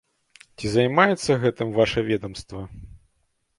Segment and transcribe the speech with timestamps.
[0.57, 2.67] Ці займаецца гэтым вашае ведамства.